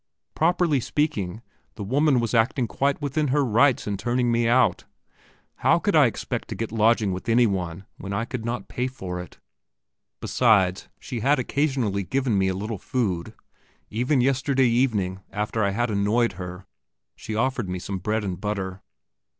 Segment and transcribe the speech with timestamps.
[0.33, 1.43] Properly speaking,
[1.75, 4.85] the woman was acting quite within her rights in turning me out.
[5.57, 8.87] How could I expect to get lodging with any one when I could not pay
[8.87, 9.37] for it?
[10.19, 13.35] Besides, she had occasionally given me a little food;
[13.91, 16.65] even yesterday evening, after I had annoyed her,
[17.15, 18.81] she offered me some bread and butter.